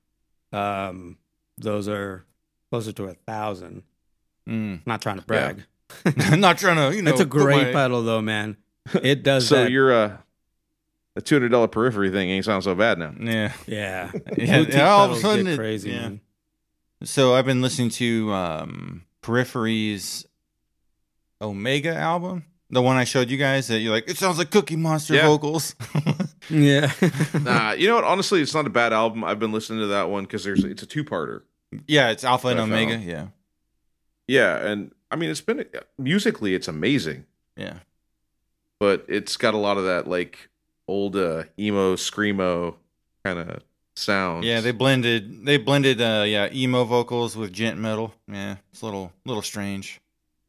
Um, 0.53 1.17
those 1.57 1.87
are 1.87 2.25
closer 2.69 2.91
to 2.93 3.05
a 3.05 3.13
thousand. 3.13 3.83
Mm. 4.47 4.81
Not 4.85 5.01
trying 5.01 5.19
to 5.19 5.25
brag. 5.25 5.63
I'm 6.05 6.39
not 6.39 6.57
trying 6.57 6.77
to, 6.77 6.95
you 6.95 7.01
know. 7.03 7.11
it's 7.11 7.19
a 7.21 7.25
great 7.25 7.67
my- 7.67 7.73
pedal 7.73 8.01
though, 8.03 8.21
man. 8.21 8.57
It 9.01 9.23
does 9.23 9.47
So 9.47 9.63
that. 9.63 9.71
your 9.71 9.93
uh, 9.93 10.17
a 11.15 11.21
$200 11.21 11.71
periphery 11.71 12.09
thing 12.09 12.29
ain't 12.29 12.45
sound 12.45 12.63
so 12.63 12.73
bad 12.73 12.97
now. 12.97 13.13
Yeah. 13.19 13.51
yeah. 13.67 14.11
Yeah, 14.37 14.89
all 14.89 15.05
of 15.05 15.17
a 15.17 15.19
sudden 15.19 15.47
it- 15.47 15.57
crazy, 15.57 15.91
yeah. 15.91 15.99
man. 16.01 16.21
So 17.03 17.33
I've 17.33 17.45
been 17.45 17.61
listening 17.61 17.89
to 17.91 18.31
um, 18.31 19.03
Periphery's 19.21 20.25
Omega 21.41 21.95
album, 21.95 22.45
the 22.69 22.81
one 22.81 22.95
I 22.95 23.05
showed 23.05 23.29
you 23.31 23.37
guys. 23.37 23.67
That 23.69 23.79
you're 23.79 23.91
like, 23.91 24.07
it 24.07 24.17
sounds 24.17 24.37
like 24.37 24.51
Cookie 24.51 24.75
Monster 24.75 25.15
Yeah. 25.15 25.25
vocals. 25.27 25.75
Yeah. 26.49 26.91
Nah, 27.41 27.71
you 27.73 27.87
know 27.87 27.95
what? 27.95 28.03
Honestly, 28.03 28.41
it's 28.41 28.53
not 28.53 28.65
a 28.67 28.69
bad 28.69 28.93
album. 28.93 29.23
I've 29.23 29.39
been 29.39 29.51
listening 29.51 29.79
to 29.79 29.87
that 29.87 30.09
one 30.09 30.23
because 30.23 30.43
there's 30.43 30.63
it's 30.63 30.83
a 30.83 30.85
two 30.85 31.03
parter. 31.03 31.41
yeah, 31.87 32.09
it's 32.09 32.23
Alpha 32.23 32.49
and 32.49 32.59
I 32.59 32.63
Omega. 32.63 32.93
found. 32.95 33.03
Yeah, 33.05 33.27
Yeah, 34.27 34.57
and 34.65 34.91
I 35.09 35.15
mean, 35.15 35.29
it's 35.29 35.41
been 35.41 35.65
musically, 35.97 36.53
it's 36.55 36.67
amazing, 36.67 37.25
Yeah. 37.55 37.79
but 38.79 39.05
it's 39.07 39.37
got 39.37 39.53
a 39.53 39.57
lot 39.57 39.77
of 39.77 39.85
that 39.85 40.07
like 40.07 40.49
old 40.87 41.15
uh, 41.15 41.43
emo 41.59 41.95
screamo 41.95 42.75
kind 43.23 43.39
of 43.39 43.61
sound. 43.95 44.43
Yeah, 44.43 44.61
they 44.61 44.71
blended 44.71 45.45
they 45.45 45.57
blended 45.57 46.01
uh 46.01 46.23
yeah, 46.27 46.49
emo 46.53 46.83
vocals 46.85 47.35
with 47.37 47.51
djent 47.53 47.77
metal. 47.79 48.13
Yeah, 48.27 48.55
it's 48.71 48.81
a 48.81 48.85
little 48.85 49.11
little 49.25 49.43
strange. 49.43 50.01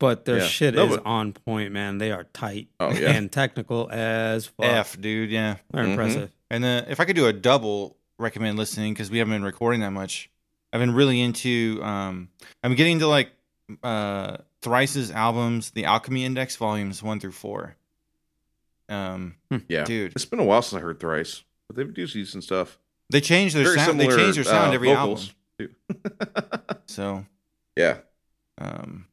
But 0.03 0.25
their 0.25 0.39
Yeah. 0.39 0.47
shit 0.49 0.75
No, 0.75 0.87
is 0.87 0.97
but- 0.97 1.07
on 1.07 1.33
point, 1.33 1.71
man. 1.71 1.99
They 1.99 2.11
are 2.11 2.25
tight 2.25 2.67
Oh, 2.81 2.91
yeah. 2.93 3.13
and 3.13 3.31
technical 3.31 3.89
as 3.89 4.47
fuck. 4.47 4.67
F, 4.67 5.01
dude, 5.01 5.31
yeah. 5.31 5.59
They're 5.71 5.85
Mhm. 5.85 5.91
impressive. 5.91 6.33
And 6.51 6.65
then 6.65 6.87
if 6.89 6.99
I 6.99 7.05
could 7.05 7.15
do 7.15 7.29
a 7.29 7.33
double 7.33 7.97
recommend 8.19 8.59
listening 8.59 8.95
because 8.95 9.13
we 9.13 9.19
haven't 9.19 9.33
been 9.35 9.45
recording 9.45 9.81
that 9.83 9.93
much. 9.93 10.29
I've 10.73 10.81
been 10.81 10.93
really 10.93 11.21
into 11.21 11.79
um 11.85 12.31
I'm 12.65 12.75
getting 12.75 12.99
to 12.99 13.07
like 13.07 13.31
uh 13.85 14.39
Thrice's 14.61 15.13
albums, 15.13 15.71
the 15.71 15.85
Alchemy 15.85 16.25
Index 16.25 16.57
volumes 16.57 17.01
1 17.01 17.21
through 17.21 17.31
4. 17.33 17.77
Um 18.89 19.37
yeah. 19.69 19.85
dude, 19.85 20.13
It's 20.17 20.25
been 20.25 20.41
a 20.41 20.45
while 20.45 20.63
since 20.63 20.81
I 20.81 20.83
heard 20.83 20.99
Thrice, 20.99 21.45
but 21.69 21.77
they 21.77 21.85
do 21.85 22.07
decent 22.09 22.43
stuff. 22.43 22.79
they 23.09 23.21
change 23.21 23.53
their 23.55 23.63
Very 23.65 23.77
sound 23.79 24.01
they 24.01 24.09
change 24.09 24.35
their 24.35 24.43
sound 24.45 24.73
uh, 24.73 24.75
every 24.75 24.89
vocals, 24.89 25.33
album. 25.61 25.77
So 26.87 27.25
yeah. 27.77 27.99
Um, 28.59 29.07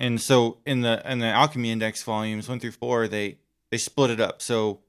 and 0.00 0.20
so 0.20 0.56
in 0.66 0.80
the 0.80 1.00
in 1.08 1.18
the 1.18 1.26
Alchemy 1.26 1.70
Index 1.70 2.02
volumes 2.02 2.48
one 2.48 2.58
through 2.58 2.72
four, 2.72 3.06
they 3.06 3.38
they 3.70 3.76
split 3.76 4.10
it 4.10 4.18
up. 4.18 4.40
So 4.40 4.80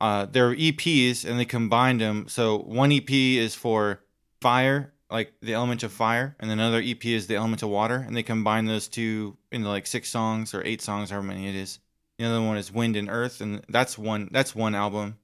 uh, 0.00 0.26
they're 0.26 0.54
EPs 0.54 1.28
and 1.28 1.38
they 1.38 1.44
combined 1.44 2.00
them. 2.00 2.26
So 2.28 2.58
one 2.58 2.92
EP 2.92 3.10
is 3.10 3.54
for 3.54 4.00
fire, 4.40 4.94
like 5.10 5.34
the 5.42 5.54
element 5.54 5.82
of 5.82 5.92
fire, 5.92 6.36
and 6.38 6.48
then 6.48 6.60
another 6.60 6.80
EP 6.82 7.04
is 7.04 7.26
the 7.26 7.34
element 7.34 7.64
of 7.64 7.68
water, 7.68 7.96
and 7.96 8.16
they 8.16 8.22
combine 8.22 8.66
those 8.66 8.86
two 8.86 9.36
into 9.50 9.68
like 9.68 9.88
six 9.88 10.08
songs 10.08 10.54
or 10.54 10.64
eight 10.64 10.80
songs, 10.80 11.10
however 11.10 11.26
many 11.26 11.48
it 11.48 11.56
is. 11.56 11.80
The 12.18 12.26
other 12.26 12.40
one 12.40 12.56
is 12.56 12.72
wind 12.72 12.96
and 12.96 13.10
earth, 13.10 13.40
and 13.40 13.62
that's 13.68 13.98
one 13.98 14.28
that's 14.30 14.54
one 14.54 14.76
album, 14.76 15.18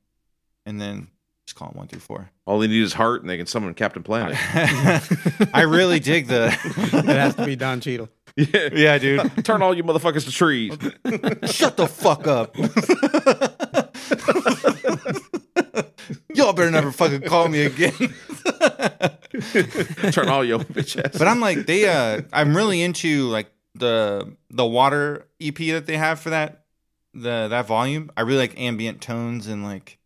and 0.66 0.80
then 0.80 1.06
just 1.46 1.56
call 1.56 1.70
it 1.70 1.76
one 1.76 1.86
through 1.86 2.00
four. 2.00 2.30
All 2.46 2.58
they 2.58 2.66
need 2.66 2.82
is 2.82 2.94
heart, 2.94 3.20
and 3.20 3.30
they 3.30 3.36
can 3.36 3.46
summon 3.46 3.74
Captain 3.74 4.02
Planet. 4.02 4.36
I 5.54 5.62
really 5.68 6.00
dig 6.00 6.26
the. 6.26 6.46
it 6.92 7.04
has 7.04 7.36
to 7.36 7.46
be 7.46 7.54
Don 7.54 7.80
Cheadle. 7.80 8.08
Yeah. 8.36 8.68
yeah, 8.72 8.98
dude. 8.98 9.30
Turn 9.44 9.62
all 9.62 9.76
you 9.76 9.82
motherfuckers 9.82 10.24
to 10.24 10.32
trees. 10.32 10.72
Shut 11.50 11.76
the 11.76 11.86
fuck 11.86 12.26
up. 12.26 12.56
Y'all 16.34 16.52
better 16.52 16.70
never 16.70 16.92
fucking 16.92 17.22
call 17.22 17.48
me 17.48 17.62
again. 17.62 17.92
Turn 20.12 20.28
all 20.28 20.44
your 20.44 20.60
bitch 20.60 21.02
ass. 21.02 21.18
but 21.18 21.26
I'm 21.26 21.40
like, 21.40 21.66
they 21.66 21.88
uh 21.88 22.22
I'm 22.32 22.56
really 22.56 22.82
into 22.82 23.28
like 23.28 23.50
the 23.74 24.36
the 24.50 24.66
water 24.66 25.26
EP 25.40 25.56
that 25.56 25.86
they 25.86 25.96
have 25.96 26.20
for 26.20 26.30
that 26.30 26.64
the 27.14 27.48
that 27.48 27.66
volume. 27.66 28.10
I 28.16 28.22
really 28.22 28.40
like 28.40 28.60
ambient 28.60 29.00
tones 29.00 29.46
and 29.46 29.64
like 29.64 29.98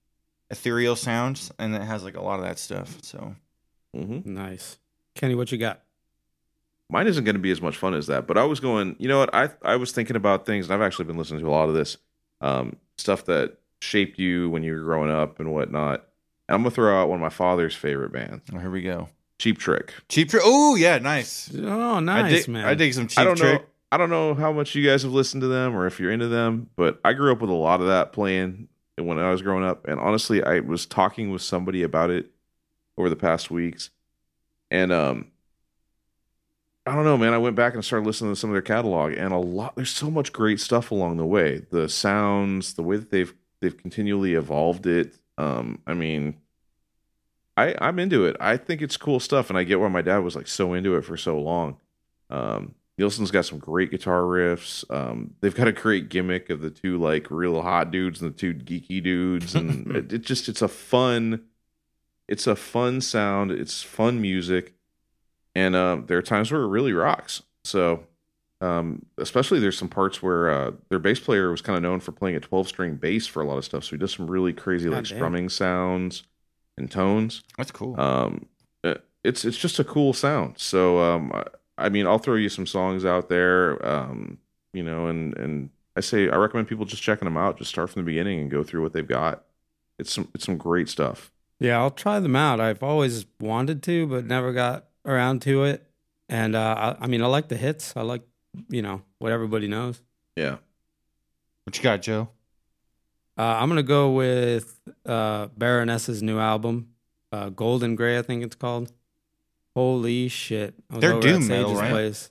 ethereal 0.50 0.96
sounds 0.96 1.50
and 1.58 1.74
it 1.74 1.82
has 1.82 2.04
like 2.04 2.16
a 2.16 2.22
lot 2.22 2.38
of 2.38 2.44
that 2.44 2.58
stuff. 2.58 2.98
So 3.02 3.34
hmm 3.94 4.20
Nice. 4.24 4.78
Kenny, 5.16 5.34
what 5.34 5.50
you 5.50 5.58
got? 5.58 5.82
Mine 6.90 7.06
isn't 7.06 7.24
going 7.24 7.36
to 7.36 7.40
be 7.40 7.50
as 7.50 7.62
much 7.62 7.76
fun 7.76 7.94
as 7.94 8.06
that, 8.08 8.26
but 8.26 8.36
I 8.36 8.44
was 8.44 8.60
going. 8.60 8.96
You 8.98 9.08
know 9.08 9.18
what? 9.18 9.34
I 9.34 9.50
I 9.62 9.76
was 9.76 9.92
thinking 9.92 10.16
about 10.16 10.46
things, 10.46 10.66
and 10.66 10.74
I've 10.74 10.84
actually 10.84 11.04
been 11.06 11.16
listening 11.16 11.40
to 11.40 11.48
a 11.48 11.50
lot 11.50 11.68
of 11.68 11.74
this 11.74 11.96
um, 12.40 12.76
stuff 12.98 13.24
that 13.26 13.58
shaped 13.80 14.18
you 14.18 14.50
when 14.50 14.62
you 14.62 14.74
were 14.74 14.80
growing 14.80 15.10
up 15.10 15.40
and 15.40 15.52
whatnot. 15.52 16.06
And 16.48 16.56
I'm 16.56 16.62
gonna 16.62 16.70
throw 16.70 17.00
out 17.00 17.08
one 17.08 17.16
of 17.16 17.22
my 17.22 17.28
father's 17.30 17.74
favorite 17.74 18.12
bands, 18.12 18.42
oh, 18.52 18.58
here 18.58 18.70
we 18.70 18.82
go. 18.82 19.08
Cheap 19.38 19.58
Trick. 19.58 19.94
Cheap 20.08 20.28
trick. 20.28 20.42
Oh 20.44 20.74
yeah, 20.74 20.98
nice. 20.98 21.50
Oh, 21.56 21.94
I 21.96 22.00
nice, 22.00 22.44
dig, 22.44 22.48
man. 22.48 22.66
I 22.66 22.74
dig 22.74 22.92
some 22.92 23.06
cheap 23.06 23.18
I 23.20 23.24
don't 23.24 23.36
trick. 23.36 23.62
know. 23.62 23.66
I 23.92 23.96
don't 23.96 24.10
know 24.10 24.34
how 24.34 24.52
much 24.52 24.74
you 24.74 24.86
guys 24.86 25.02
have 25.02 25.12
listened 25.12 25.40
to 25.40 25.48
them 25.48 25.74
or 25.74 25.86
if 25.86 25.98
you're 25.98 26.12
into 26.12 26.28
them, 26.28 26.68
but 26.76 27.00
I 27.04 27.12
grew 27.14 27.32
up 27.32 27.40
with 27.40 27.50
a 27.50 27.54
lot 27.54 27.80
of 27.80 27.86
that 27.86 28.12
playing 28.12 28.68
when 28.96 29.18
I 29.18 29.30
was 29.30 29.42
growing 29.42 29.64
up. 29.64 29.86
And 29.88 29.98
honestly, 29.98 30.44
I 30.44 30.60
was 30.60 30.86
talking 30.86 31.30
with 31.30 31.42
somebody 31.42 31.82
about 31.82 32.10
it 32.10 32.30
over 32.98 33.08
the 33.08 33.16
past 33.16 33.50
weeks, 33.50 33.90
and 34.70 34.92
um, 34.92 35.28
I 36.90 36.94
don't 36.96 37.04
know, 37.04 37.16
man. 37.16 37.32
I 37.32 37.38
went 37.38 37.54
back 37.54 37.74
and 37.74 37.84
started 37.84 38.04
listening 38.04 38.32
to 38.32 38.36
some 38.36 38.50
of 38.50 38.54
their 38.54 38.62
catalog, 38.62 39.12
and 39.12 39.32
a 39.32 39.38
lot. 39.38 39.76
There's 39.76 39.92
so 39.92 40.10
much 40.10 40.32
great 40.32 40.58
stuff 40.58 40.90
along 40.90 41.18
the 41.18 41.24
way. 41.24 41.62
The 41.70 41.88
sounds, 41.88 42.74
the 42.74 42.82
way 42.82 42.96
that 42.96 43.10
they've 43.10 43.32
they've 43.60 43.76
continually 43.76 44.34
evolved 44.34 44.88
it. 44.88 45.14
Um, 45.38 45.82
I 45.86 45.94
mean, 45.94 46.38
I 47.56 47.76
I'm 47.80 48.00
into 48.00 48.24
it. 48.24 48.36
I 48.40 48.56
think 48.56 48.82
it's 48.82 48.96
cool 48.96 49.20
stuff, 49.20 49.50
and 49.50 49.56
I 49.56 49.62
get 49.62 49.78
why 49.78 49.86
my 49.86 50.02
dad 50.02 50.18
was 50.18 50.34
like 50.34 50.48
so 50.48 50.72
into 50.72 50.96
it 50.96 51.02
for 51.04 51.16
so 51.16 51.38
long. 51.38 51.76
Um, 52.28 52.74
Nielsen's 52.98 53.30
got 53.30 53.46
some 53.46 53.60
great 53.60 53.92
guitar 53.92 54.22
riffs. 54.22 54.84
Um, 54.90 55.34
they've 55.42 55.54
got 55.54 55.68
a 55.68 55.72
great 55.72 56.08
gimmick 56.08 56.50
of 56.50 56.60
the 56.60 56.70
two 56.70 56.98
like 56.98 57.30
real 57.30 57.62
hot 57.62 57.92
dudes 57.92 58.20
and 58.20 58.34
the 58.34 58.36
two 58.36 58.52
geeky 58.52 59.00
dudes, 59.00 59.54
and 59.54 59.86
it, 59.96 60.12
it 60.12 60.22
just 60.22 60.48
it's 60.48 60.60
a 60.60 60.66
fun, 60.66 61.44
it's 62.26 62.48
a 62.48 62.56
fun 62.56 63.00
sound. 63.00 63.52
It's 63.52 63.80
fun 63.80 64.20
music, 64.20 64.74
and 65.54 65.74
um, 65.76 66.06
there 66.06 66.18
are 66.18 66.22
times 66.22 66.50
where 66.52 66.62
it 66.62 66.68
really 66.68 66.92
rocks. 66.92 67.42
So, 67.64 68.04
um, 68.60 69.06
especially 69.18 69.58
there's 69.60 69.78
some 69.78 69.88
parts 69.88 70.22
where 70.22 70.50
uh, 70.50 70.72
their 70.90 70.98
bass 70.98 71.18
player 71.20 71.50
was 71.50 71.62
kind 71.62 71.76
of 71.76 71.82
known 71.82 72.00
for 72.00 72.12
playing 72.12 72.36
a 72.36 72.40
12 72.40 72.68
string 72.68 72.96
bass 72.96 73.26
for 73.26 73.42
a 73.42 73.46
lot 73.46 73.58
of 73.58 73.64
stuff. 73.64 73.84
So 73.84 73.90
he 73.92 73.96
does 73.98 74.12
some 74.14 74.30
really 74.30 74.52
crazy 74.52 74.88
like 74.88 75.04
Goddamn. 75.04 75.16
strumming 75.16 75.48
sounds 75.48 76.24
and 76.78 76.90
tones 76.90 77.42
That's 77.58 77.70
cool. 77.72 78.00
um 78.00 78.46
uh, 78.84 78.94
it's 79.24 79.44
it's 79.44 79.58
just 79.58 79.78
a 79.78 79.84
cool 79.84 80.12
sound 80.14 80.54
so 80.58 80.98
um 81.00 81.30
I, 81.34 81.44
I 81.76 81.88
mean 81.90 82.06
i'll 82.06 82.18
throw 82.18 82.36
you 82.36 82.48
some 82.48 82.66
songs 82.66 83.04
out 83.04 83.28
there 83.28 83.84
um 83.86 84.38
you 84.72 84.82
know 84.82 85.08
and 85.08 85.36
and 85.36 85.70
i 85.96 86.00
say 86.00 86.30
i 86.30 86.36
recommend 86.36 86.68
people 86.68 86.86
just 86.86 87.02
checking 87.02 87.26
them 87.26 87.36
out 87.36 87.58
just 87.58 87.68
start 87.70 87.90
from 87.90 88.00
the 88.02 88.06
beginning 88.06 88.40
and 88.40 88.50
go 88.50 88.62
through 88.64 88.82
what 88.82 88.94
they've 88.94 89.06
got 89.06 89.44
it's 89.98 90.12
some 90.12 90.28
it's 90.34 90.46
some 90.46 90.56
great 90.56 90.88
stuff 90.88 91.30
Yeah, 91.58 91.78
I'll 91.78 91.90
try 91.90 92.20
them 92.20 92.36
out. 92.36 92.58
I've 92.60 92.82
always 92.82 93.26
wanted 93.38 93.82
to, 93.82 94.06
but 94.06 94.24
never 94.24 94.54
got 94.54 94.86
around 95.04 95.42
to 95.42 95.64
it. 95.64 95.86
And 96.28 96.54
uh, 96.54 96.94
I, 97.00 97.04
I 97.04 97.06
mean, 97.06 97.22
I 97.22 97.26
like 97.26 97.48
the 97.48 97.56
hits. 97.56 97.94
I 97.96 98.02
like, 98.02 98.22
you 98.68 98.82
know, 98.82 99.02
what 99.18 99.32
everybody 99.32 99.66
knows. 99.68 100.00
yeah 100.36 100.56
what 101.64 101.76
you 101.76 101.82
got, 101.84 102.02
Joe? 102.02 102.28
Uh, 103.38 103.42
I'm 103.60 103.68
gonna 103.68 103.82
go 103.82 104.10
with 104.10 104.80
uh, 105.06 105.46
Baroness's 105.56 106.22
new 106.22 106.38
album, 106.38 106.88
uh, 107.32 107.48
Golden 107.50 107.94
Gray, 107.94 108.18
I 108.18 108.22
think 108.22 108.42
it's 108.42 108.56
called. 108.56 108.92
Holy 109.76 110.26
shit! 110.28 110.74
They're 110.90 111.20
doom 111.20 111.46
metal, 111.46 111.74
right? 111.74 111.90
Place. 111.90 112.30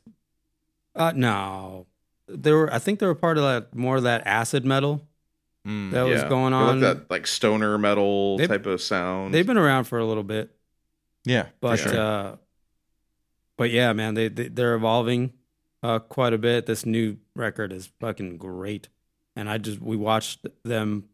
Uh, 0.94 1.14
no, 1.16 1.86
they 2.28 2.52
were. 2.52 2.72
I 2.74 2.80
think 2.80 3.00
they 3.00 3.06
were 3.06 3.16
part 3.16 3.38
of 3.38 3.44
that 3.44 3.74
more 3.74 3.96
of 3.98 4.04
that 4.04 4.28
acid 4.28 4.66
metal 4.66 5.06
Mm. 5.68 5.92
that 5.92 6.04
was 6.04 6.24
going 6.24 6.54
on. 6.54 6.80
like 6.82 6.98
that 6.98 7.10
like 7.12 7.28
stoner 7.28 7.78
metal 7.78 8.38
They- 8.38 8.48
type 8.48 8.66
of 8.66 8.82
sound 8.82 9.34
They've 9.34 9.46
been 9.46 9.58
around 9.58 9.86
for 9.86 10.00
a 10.00 10.06
little 10.06 10.24
bit. 10.24 10.50
Yeah, 11.26 11.48
but 11.62 11.78
sure. 11.80 11.98
uh 12.00 12.36
but 13.60 13.72
yeah 13.72 13.94
man 13.94 14.14
they, 14.16 14.30
they 14.30 14.48
they're 14.48 14.74
evolving 14.74 15.34
uh 15.84 16.00
quite 16.00 16.34
a 16.34 16.38
bit. 16.38 16.66
This 16.66 16.86
new 16.86 17.18
record 17.36 17.72
is 17.72 17.92
fucking 18.00 18.38
great. 18.38 18.88
And 19.36 19.50
i 19.50 19.58
just 19.58 19.82
we 19.82 19.96
watched 19.96 20.46
them 20.64 21.10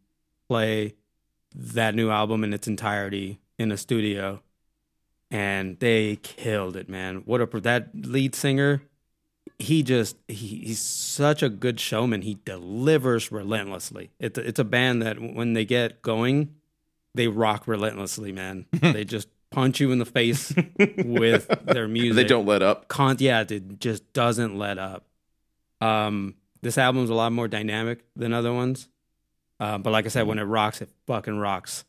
play 0.47 0.95
that 1.53 1.95
new 1.95 2.09
album 2.09 2.43
in 2.43 2.53
its 2.53 2.67
entirety 2.67 3.39
in 3.57 3.71
a 3.71 3.77
studio. 3.77 4.41
And 5.31 5.79
they 5.79 6.17
killed 6.17 6.77
it 6.77 6.87
man. 6.87 7.23
What 7.25 7.41
a 7.41 7.59
that 7.61 7.89
lead 7.93 8.35
singer 8.35 8.83
he 9.57 9.83
just 9.83 10.17
he, 10.27 10.63
he's 10.65 10.81
such 10.81 11.41
a 11.41 11.49
good 11.49 11.79
showman. 11.79 12.21
He 12.23 12.39
delivers 12.45 13.31
relentlessly. 13.31 14.11
It's 14.19 14.37
a, 14.37 14.47
it's 14.47 14.59
a 14.59 14.65
band 14.65 15.01
that 15.01 15.19
when 15.19 15.53
they 15.53 15.65
get 15.65 16.01
going 16.01 16.55
they 17.15 17.27
rock 17.27 17.67
relentlessly 17.67 18.31
man. 18.31 18.65
They 18.81 19.05
just 19.05 19.29
punch 19.55 19.79
you 19.79 19.91
in 19.91 19.99
the 19.99 20.05
face 20.05 20.53
with 21.05 21.47
their 21.63 21.87
music 21.87 22.15
they 22.15 22.23
don't 22.27 22.45
let 22.45 22.61
up 22.61 22.87
Con- 22.89 23.15
yeah, 23.19 23.45
it 23.47 23.79
just 23.79 24.11
doesn't 24.11 24.57
let 24.57 24.77
up. 24.77 25.05
Um, 25.81 26.35
this 26.61 26.77
album's 26.77 27.09
a 27.09 27.13
lot 27.13 27.31
more 27.31 27.47
dynamic 27.47 28.03
than 28.15 28.33
other 28.33 28.51
ones, 28.53 28.89
uh, 29.59 29.77
but 29.77 29.91
like 29.91 30.05
I 30.05 30.09
said, 30.09 30.27
when 30.27 30.39
it 30.39 30.43
rocks, 30.43 30.81
it 30.81 30.89
fucking 31.07 31.37
rocks, 31.37 31.85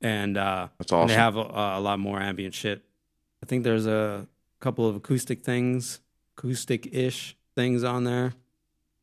and 0.00 0.36
uh, 0.36 0.68
that's 0.78 0.92
and 0.92 1.10
they 1.10 1.14
have 1.14 1.36
a, 1.36 1.40
a 1.40 1.80
lot 1.80 1.98
more 1.98 2.18
ambient 2.18 2.54
shit. 2.54 2.82
I 3.42 3.46
think 3.46 3.62
there's 3.62 3.86
a 3.86 4.26
couple 4.58 4.88
of 4.88 4.96
acoustic 4.96 5.44
things, 5.44 6.00
acoustic-ish 6.36 7.36
things 7.54 7.84
on 7.84 8.04
there. 8.04 8.32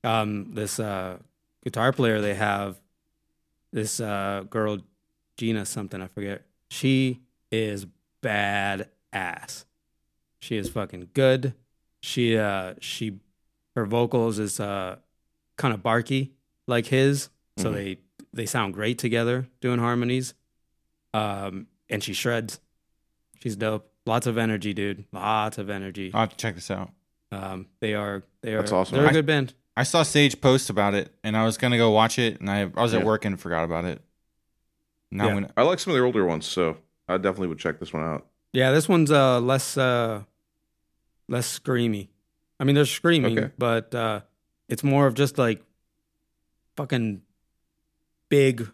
Um, 0.03 0.53
this 0.55 0.79
uh, 0.79 1.19
guitar 1.63 1.93
player 1.93 2.19
they 2.19 2.33
have, 2.33 2.77
this 3.71 3.99
uh, 3.99 4.43
girl, 4.49 4.79
Gina 5.37 5.65
something 5.65 6.01
I 6.01 6.07
forget. 6.07 6.41
She 6.69 7.21
is 7.53 7.85
bad 8.21 8.89
ass. 9.13 9.65
She 10.39 10.57
is 10.57 10.69
fucking 10.69 11.09
good. 11.13 11.53
She 12.01 12.37
uh 12.37 12.73
she 12.81 13.19
her 13.75 13.85
vocals 13.85 14.39
is 14.39 14.59
uh 14.59 14.97
kind 15.57 15.73
of 15.73 15.81
barky 15.83 16.33
like 16.67 16.87
his, 16.87 17.29
so 17.57 17.69
Mhm. 17.71 17.73
they 17.75 17.97
they 18.33 18.45
sound 18.45 18.73
great 18.73 18.97
together 18.97 19.47
doing 19.61 19.79
harmonies. 19.79 20.33
Um 21.13 21.67
and 21.89 22.03
she 22.03 22.13
shreds. 22.13 22.59
She's 23.41 23.55
dope. 23.55 23.89
Lots 24.05 24.25
of 24.27 24.37
energy, 24.37 24.73
dude. 24.73 25.05
Lots 25.13 25.57
of 25.57 25.69
energy. 25.69 26.11
I'll 26.13 26.21
have 26.21 26.29
to 26.31 26.35
check 26.37 26.55
this 26.55 26.71
out. 26.71 26.89
Um, 27.31 27.67
they 27.79 27.93
are 27.93 28.23
they 28.41 28.53
are 28.53 28.59
That's 28.59 28.71
awesome. 28.71 28.97
They're 28.97 29.05
a 29.05 29.09
I- 29.09 29.13
good 29.13 29.25
band. 29.25 29.53
I 29.75 29.83
saw 29.83 30.03
Sage 30.03 30.39
post 30.39 30.69
about 30.69 30.93
it, 30.93 31.11
and 31.23 31.35
I 31.35 31.45
was 31.45 31.57
gonna 31.57 31.77
go 31.77 31.89
watch 31.91 32.19
it, 32.19 32.39
and 32.39 32.47
I, 32.49 32.61
I 32.61 32.81
was 32.81 32.93
Yeah. 32.93 32.99
at 32.99 33.05
work 33.05 33.25
and 33.25 33.39
forgot 33.39 33.63
about 33.63 33.85
it. 33.85 34.01
Now 35.09 35.23
Yeah. 35.25 35.29
I'm 35.31 35.35
gonna, 35.37 35.53
I 35.57 35.63
like 35.63 35.79
some 35.79 35.91
of 35.91 35.95
their 35.95 36.05
older 36.05 36.25
ones, 36.25 36.45
so 36.45 36.77
I 37.07 37.17
definitely 37.17 37.47
would 37.47 37.59
check 37.59 37.79
this 37.79 37.93
one 37.93 38.03
out. 38.03 38.25
Yeah, 38.53 38.71
this 38.71 38.87
one's 38.87 39.11
uh 39.11 39.39
less 39.39 39.77
uh 39.77 40.23
less 41.27 41.59
screamy. 41.59 42.09
I 42.59 42.63
mean, 42.63 42.75
they're 42.75 42.85
screaming, 42.85 43.37
Okay. 43.37 43.51
but 43.57 43.93
uh 43.93 44.21
it's 44.69 44.83
more 44.83 45.07
of 45.07 45.13
just 45.15 45.37
like 45.37 45.63
fucking 46.75 47.21
big 48.29 48.67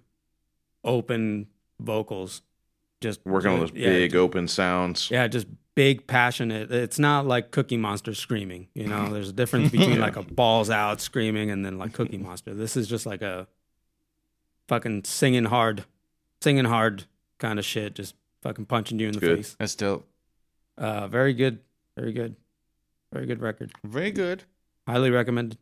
open 0.83 1.48
vocals. 1.79 2.41
Just 3.01 3.25
Working 3.25 3.51
on 3.51 3.59
those 3.62 3.71
yeah, 3.74 3.89
big 3.89 4.15
open 4.15 4.48
sounds. 4.48 5.09
Yeah, 5.09 5.27
just 5.27 5.48
big 5.75 6.05
passionate. 6.07 6.69
It's 6.71 7.00
not 7.00 7.25
like 7.25 7.51
Cookie 7.51 7.77
Monster 7.77 8.13
screaming. 8.13 8.67
You 8.74 8.88
know, 8.88 9.09
there's 9.13 9.29
a 9.29 9.33
difference 9.33 9.71
between 9.71 10.00
like 10.00 10.17
a 10.17 10.24
balls 10.24 10.69
out 10.69 11.00
screaming 11.00 11.50
and 11.51 11.65
then 11.65 11.77
like 11.77 11.93
Cookie 11.93 12.17
Monster. 12.17 12.53
This 12.53 12.75
is 12.75 12.88
just 12.88 13.05
like 13.05 13.21
a 13.21 13.48
fucking 14.67 15.05
singing 15.05 15.45
hard, 15.45 15.86
singing 16.41 16.65
hard 16.65 17.05
kind 17.39 17.58
of 17.60 17.65
shit. 17.65 17.96
Just 17.96 18.15
fucking 18.43 18.65
punching 18.65 19.00
you 19.00 19.08
in 19.08 19.13
the 19.13 19.19
Good. 19.19 19.38
face. 19.38 19.55
that's 19.60 19.75
dope. 19.75 20.08
Uh, 20.77 21.08
very 21.08 21.34
good, 21.34 21.60
very 21.98 22.13
good, 22.13 22.36
very 23.12 23.25
good 23.25 23.41
record. 23.41 23.72
Very 23.84 24.12
good. 24.12 24.43
Highly 24.88 25.10
recommended. 25.12 25.58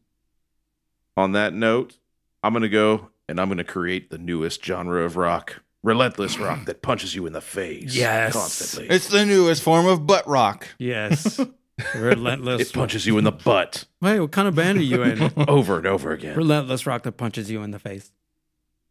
On 1.16 1.32
that 1.32 1.54
note, 1.54 1.98
I'm 2.44 2.54
gonna 2.54 2.70
go 2.70 3.10
and 3.28 3.40
I'm 3.42 3.48
gonna 3.50 3.64
create 3.64 4.10
the 4.12 4.18
newest 4.20 4.64
genre 4.64 5.04
of 5.04 5.16
rock. 5.18 5.64
Relentless 5.84 6.38
rock 6.38 6.66
that 6.66 6.82
punches 6.82 7.16
you 7.16 7.26
in 7.26 7.34
the 7.34 7.42
face. 7.42 7.96
Yes. 7.96 8.34
Constantly. 8.34 8.94
It's 8.96 9.08
the 9.08 9.26
newest 9.26 9.64
form 9.64 9.86
of 9.88 10.06
butt 10.06 10.28
rock. 10.28 10.68
Yes, 10.78 11.40
relentless. 11.96 12.62
it 12.70 12.74
punches 12.74 13.06
you 13.06 13.18
in 13.18 13.24
the 13.24 13.32
butt 13.32 13.86
Wait, 14.02 14.20
what 14.20 14.32
kind 14.32 14.48
of 14.48 14.56
band 14.56 14.80
are 14.80 14.84
you 14.84 15.02
in? 15.04 15.32
over 15.48 15.78
and 15.78 15.88
over 15.88 16.12
again. 16.12 16.36
relentless 16.36 16.86
rock 16.86 17.04
that 17.04 17.14
punches 17.14 17.50
you 17.50 17.64
in 17.64 17.72
the 17.72 17.80
face. 17.80 18.12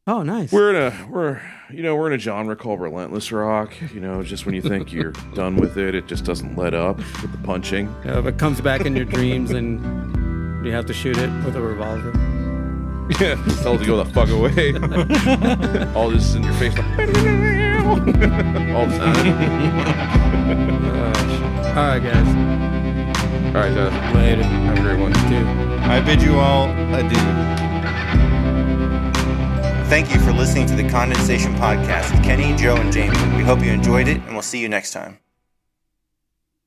Oh, 0.08 0.22
nice. 0.22 0.52
We're 0.52 0.70
in 0.70 0.76
a 0.76 1.08
we're 1.10 1.42
you 1.68 1.82
know 1.82 1.96
we're 1.96 2.06
in 2.06 2.12
a 2.12 2.18
genre 2.18 2.54
called 2.54 2.80
relentless 2.80 3.32
rock. 3.32 3.74
You 3.92 3.98
know, 3.98 4.22
just 4.22 4.46
when 4.46 4.54
you 4.54 4.62
think 4.62 4.92
you're 4.92 5.10
done 5.34 5.56
with 5.56 5.76
it, 5.78 5.96
it 5.96 6.06
just 6.06 6.24
doesn't 6.24 6.54
let 6.56 6.74
up 6.74 6.98
with 6.98 7.32
the 7.32 7.38
punching. 7.38 7.92
Yeah, 8.04 8.20
if 8.20 8.26
it 8.26 8.38
comes 8.38 8.60
back 8.60 8.82
in 8.82 8.94
your 8.94 9.04
dreams 9.04 9.50
and 9.50 10.64
you 10.64 10.70
have 10.70 10.86
to 10.86 10.94
shoot 10.94 11.18
it 11.18 11.28
with 11.44 11.56
a 11.56 11.60
revolver. 11.60 12.12
Yeah, 13.20 13.34
tell 13.62 13.74
it 13.74 13.78
to 13.78 13.84
go 13.84 13.96
the 14.02 14.04
fuck 14.12 14.28
away. 14.28 14.74
All 15.96 16.10
this 16.10 16.34
in 16.36 16.44
your 16.44 16.52
face, 16.54 16.76
like, 16.76 16.86
all 18.74 18.86
the 18.86 18.98
time. 18.98 19.14
Gosh. 21.12 21.40
All 21.76 21.86
right, 21.86 22.02
guys. 22.02 22.28
All 23.54 23.62
right, 23.62 23.74
guys. 23.74 24.14
Later. 24.14 24.42
have 24.44 24.78
a 24.78 24.82
great 24.82 25.00
one. 25.00 25.12
Dude. 25.12 25.46
I 25.82 26.00
bid 26.00 26.20
you 26.22 26.38
all 26.38 26.68
adieu. 26.94 27.75
Thank 29.88 30.12
you 30.12 30.18
for 30.20 30.32
listening 30.32 30.66
to 30.66 30.74
the 30.74 30.88
Condensation 30.88 31.54
Podcast 31.54 32.12
with 32.12 32.24
Kenny, 32.24 32.56
Joe, 32.56 32.74
and 32.74 32.92
James. 32.92 33.16
We 33.36 33.42
hope 33.44 33.60
you 33.60 33.70
enjoyed 33.70 34.08
it, 34.08 34.16
and 34.16 34.32
we'll 34.32 34.42
see 34.42 34.58
you 34.60 34.68
next 34.68 34.92
time. 34.92 35.20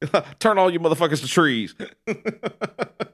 Turn 0.40 0.58
all 0.58 0.72
you 0.72 0.80
motherfuckers 0.80 1.20
to 1.22 1.28
trees. 1.28 1.76